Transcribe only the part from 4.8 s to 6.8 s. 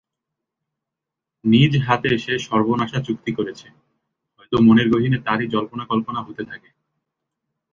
গহীনে তারই জল্পনা-কল্পনা হতে থাকে।